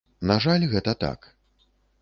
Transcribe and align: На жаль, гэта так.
На 0.31 0.37
жаль, 0.45 0.65
гэта 0.71 0.97
так. 1.05 1.31